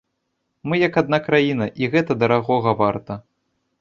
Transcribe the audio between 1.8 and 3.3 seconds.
і гэта дарагога варта.